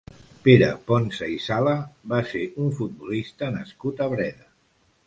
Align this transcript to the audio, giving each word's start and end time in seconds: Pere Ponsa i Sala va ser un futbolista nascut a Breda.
Pere 0.45 0.69
Ponsa 0.87 1.27
i 1.33 1.35
Sala 1.49 1.75
va 2.15 2.23
ser 2.33 2.43
un 2.65 2.75
futbolista 2.81 3.53
nascut 3.59 4.05
a 4.09 4.11
Breda. 4.17 4.53